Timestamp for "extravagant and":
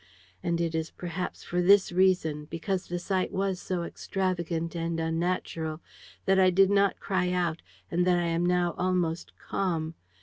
3.83-4.99